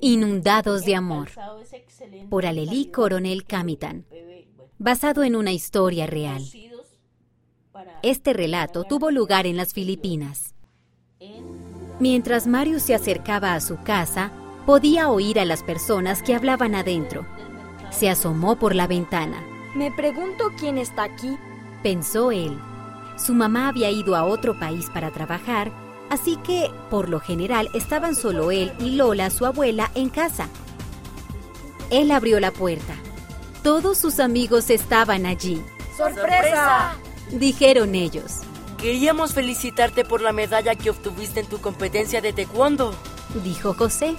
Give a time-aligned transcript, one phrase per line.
[0.00, 1.28] Inundados de Amor,
[2.30, 4.06] por Alelí Coronel Camitan,
[4.78, 6.44] basado en una historia real.
[8.04, 10.54] Este relato tuvo lugar en las Filipinas.
[11.98, 14.30] Mientras Mario se acercaba a su casa,
[14.66, 17.26] podía oír a las personas que hablaban adentro.
[17.90, 19.44] Se asomó por la ventana.
[19.74, 21.36] Me pregunto quién está aquí,
[21.82, 22.56] pensó él.
[23.16, 25.72] Su mamá había ido a otro país para trabajar
[26.10, 30.48] Así que, por lo general, estaban solo él y Lola, su abuela, en casa.
[31.90, 32.94] Él abrió la puerta.
[33.62, 35.62] Todos sus amigos estaban allí.
[35.96, 36.96] ¡Sorpresa!
[37.32, 38.40] Dijeron ellos.
[38.78, 42.94] Queríamos felicitarte por la medalla que obtuviste en tu competencia de taekwondo.
[43.42, 44.14] Dijo José,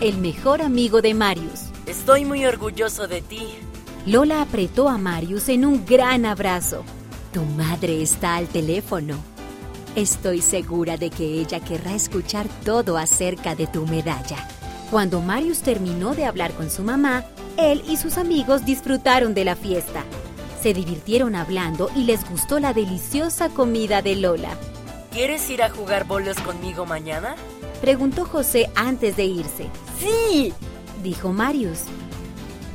[0.00, 1.70] el mejor amigo de Marius.
[1.86, 3.46] Estoy muy orgulloso de ti.
[4.06, 6.84] Lola apretó a Marius en un gran abrazo.
[7.32, 9.16] Tu madre está al teléfono,
[9.96, 14.36] Estoy segura de que ella querrá escuchar todo acerca de tu medalla.
[14.88, 17.24] Cuando Marius terminó de hablar con su mamá,
[17.56, 20.04] él y sus amigos disfrutaron de la fiesta.
[20.62, 24.56] Se divirtieron hablando y les gustó la deliciosa comida de Lola.
[25.10, 27.34] ¿Quieres ir a jugar bolos conmigo mañana?
[27.80, 29.66] Preguntó José antes de irse.
[29.98, 30.52] ¡Sí!
[31.02, 31.80] dijo Marius.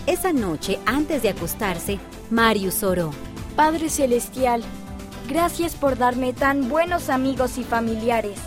[0.06, 1.98] Esa noche, antes de acostarse,
[2.30, 3.12] Marius oró.
[3.56, 4.64] Padre Celestial,
[5.28, 8.38] Gracias por darme tan buenos amigos y familiares.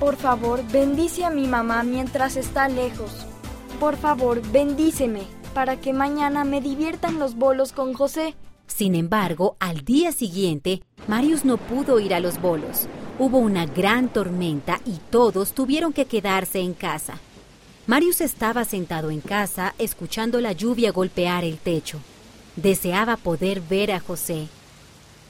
[0.00, 3.26] Por favor, bendice a mi mamá mientras está lejos.
[3.78, 8.34] Por favor, bendíceme para que mañana me diviertan los bolos con José.
[8.66, 12.88] Sin embargo, al día siguiente, Marius no pudo ir a los bolos.
[13.18, 17.18] Hubo una gran tormenta y todos tuvieron que quedarse en casa.
[17.86, 22.00] Marius estaba sentado en casa escuchando la lluvia golpear el techo.
[22.56, 24.48] Deseaba poder ver a José,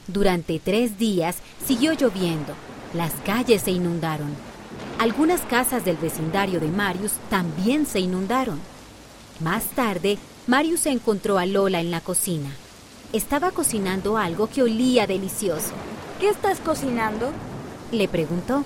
[0.06, 1.36] durante tres días
[1.66, 2.54] siguió lloviendo.
[2.94, 4.30] Las calles se inundaron.
[4.98, 8.60] Algunas casas del vecindario de Marius también se inundaron.
[9.40, 12.50] Más tarde, Marius encontró a Lola en la cocina.
[13.12, 15.72] Estaba cocinando algo que olía delicioso.
[16.20, 17.32] ¿Qué estás cocinando?
[17.90, 18.64] Le preguntó.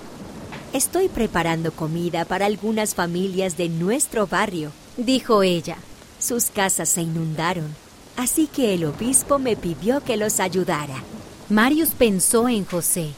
[0.73, 5.77] Estoy preparando comida para algunas familias de nuestro barrio, dijo ella.
[6.19, 7.73] Sus casas se inundaron,
[8.15, 11.03] así que el obispo me pidió que los ayudara.
[11.49, 13.11] Marius pensó en José.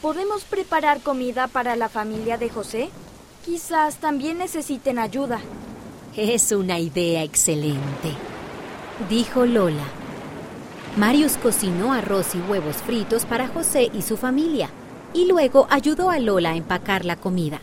[0.00, 2.88] ¿Podemos preparar comida para la familia de José?
[3.44, 5.40] Quizás también necesiten ayuda.
[6.16, 8.12] Es una idea excelente,
[9.10, 9.84] dijo Lola.
[10.96, 14.70] Marius cocinó arroz y huevos fritos para José y su familia,
[15.12, 17.60] y luego ayudó a Lola a empacar la comida.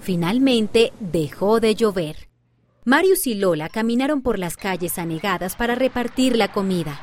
[0.00, 2.28] Finalmente dejó de llover.
[2.84, 7.00] Marius y Lola caminaron por las calles anegadas para repartir la comida.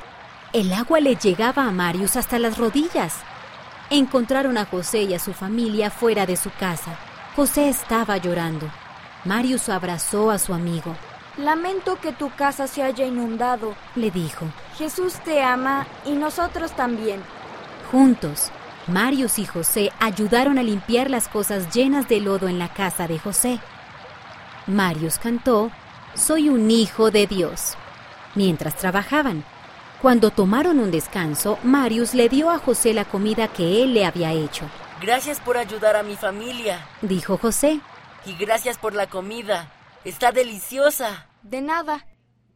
[0.54, 3.16] El agua le llegaba a Marius hasta las rodillas.
[3.90, 6.96] Encontraron a José y a su familia fuera de su casa.
[7.36, 8.70] José estaba llorando.
[9.26, 10.96] Marius abrazó a su amigo.
[11.38, 14.46] Lamento que tu casa se haya inundado, le dijo.
[14.78, 17.24] Jesús te ama y nosotros también.
[17.92, 18.52] Juntos,
[18.86, 23.18] Marius y José ayudaron a limpiar las cosas llenas de lodo en la casa de
[23.18, 23.60] José.
[24.68, 25.72] Marius cantó,
[26.14, 27.74] Soy un hijo de Dios.
[28.36, 29.44] Mientras trabajaban,
[30.04, 34.34] cuando tomaron un descanso, Marius le dio a José la comida que él le había
[34.34, 34.70] hecho.
[35.02, 37.80] Gracias por ayudar a mi familia, dijo José.
[38.26, 39.72] Y gracias por la comida.
[40.04, 41.30] Está deliciosa.
[41.42, 42.06] De nada,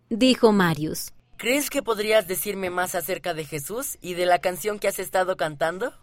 [0.09, 1.13] dijo Marius.
[1.37, 5.37] ¿Crees que podrías decirme más acerca de Jesús y de la canción que has estado
[5.37, 5.93] cantando?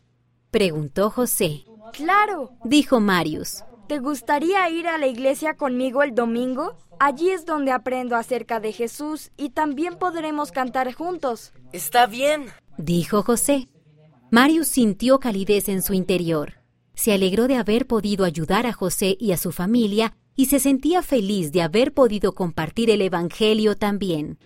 [0.50, 1.66] Preguntó José.
[1.92, 3.64] Claro, dijo Marius.
[3.86, 6.78] ¿Te gustaría ir a la iglesia conmigo el domingo?
[7.06, 11.52] Allí es donde aprendo acerca de Jesús y también podremos cantar juntos.
[11.70, 12.46] Está bien,
[12.78, 13.68] dijo José.
[14.30, 16.54] Marius sintió calidez en su interior.
[16.94, 21.02] Se alegró de haber podido ayudar a José y a su familia y se sentía
[21.02, 24.38] feliz de haber podido compartir el Evangelio también.